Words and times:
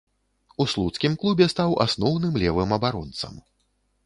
У 0.63 0.65
слуцкім 0.71 1.17
клубе 1.23 1.49
стаў 1.55 1.75
асноўным 1.87 2.33
левым 2.45 2.75
абаронцам. 2.79 3.39